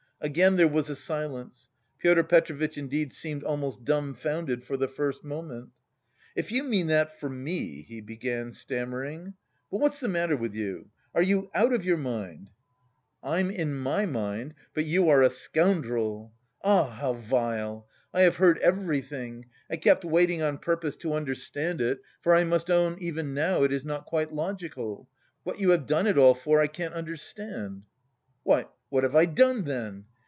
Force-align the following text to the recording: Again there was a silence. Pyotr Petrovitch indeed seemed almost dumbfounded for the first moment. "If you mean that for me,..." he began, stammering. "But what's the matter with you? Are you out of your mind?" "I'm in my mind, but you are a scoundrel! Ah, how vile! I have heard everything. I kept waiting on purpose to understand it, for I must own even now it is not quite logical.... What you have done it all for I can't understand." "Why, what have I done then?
Again 0.23 0.55
there 0.55 0.67
was 0.67 0.87
a 0.87 0.93
silence. 0.95 1.67
Pyotr 1.97 2.21
Petrovitch 2.23 2.77
indeed 2.77 3.11
seemed 3.11 3.43
almost 3.43 3.83
dumbfounded 3.85 4.63
for 4.63 4.77
the 4.77 4.87
first 4.87 5.23
moment. 5.23 5.69
"If 6.35 6.51
you 6.51 6.61
mean 6.61 6.85
that 6.89 7.19
for 7.19 7.27
me,..." 7.27 7.81
he 7.81 8.01
began, 8.01 8.51
stammering. 8.51 9.33
"But 9.71 9.79
what's 9.79 9.99
the 9.99 10.07
matter 10.07 10.37
with 10.37 10.53
you? 10.53 10.91
Are 11.15 11.23
you 11.23 11.49
out 11.55 11.73
of 11.73 11.83
your 11.83 11.97
mind?" 11.97 12.51
"I'm 13.23 13.49
in 13.49 13.73
my 13.73 14.05
mind, 14.05 14.53
but 14.75 14.85
you 14.85 15.09
are 15.09 15.23
a 15.23 15.31
scoundrel! 15.31 16.31
Ah, 16.63 16.87
how 16.91 17.13
vile! 17.13 17.87
I 18.13 18.21
have 18.21 18.35
heard 18.35 18.59
everything. 18.59 19.47
I 19.71 19.75
kept 19.75 20.05
waiting 20.05 20.43
on 20.43 20.59
purpose 20.59 20.95
to 20.97 21.13
understand 21.13 21.81
it, 21.81 21.99
for 22.21 22.35
I 22.35 22.43
must 22.43 22.69
own 22.69 22.95
even 23.01 23.33
now 23.33 23.63
it 23.63 23.71
is 23.73 23.83
not 23.83 24.05
quite 24.05 24.31
logical.... 24.31 25.09
What 25.41 25.59
you 25.59 25.71
have 25.71 25.87
done 25.87 26.05
it 26.05 26.19
all 26.19 26.35
for 26.35 26.61
I 26.61 26.67
can't 26.67 26.93
understand." 26.93 27.85
"Why, 28.43 28.65
what 28.89 29.03
have 29.03 29.15
I 29.15 29.25
done 29.25 29.63
then? 29.63 30.05